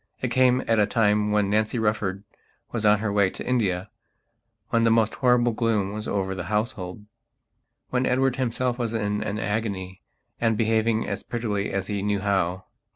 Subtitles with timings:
[0.19, 2.23] It came at a time when Nancy Rufford
[2.71, 3.91] was on her way to India;
[4.69, 7.05] when the most horrible gloom was over the household;
[7.91, 10.01] when Edward himself was in an agony
[10.39, 12.65] and behaving as prettily as he knew how.